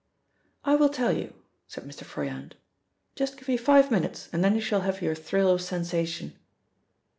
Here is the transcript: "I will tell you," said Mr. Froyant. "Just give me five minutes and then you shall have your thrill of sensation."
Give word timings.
"I 0.65 0.75
will 0.77 0.89
tell 0.89 1.11
you," 1.15 1.35
said 1.67 1.83
Mr. 1.83 2.03
Froyant. 2.05 2.55
"Just 3.13 3.37
give 3.37 3.47
me 3.47 3.55
five 3.55 3.91
minutes 3.91 4.29
and 4.33 4.43
then 4.43 4.55
you 4.55 4.59
shall 4.61 4.81
have 4.81 4.99
your 4.99 5.13
thrill 5.13 5.51
of 5.51 5.61
sensation." 5.61 6.33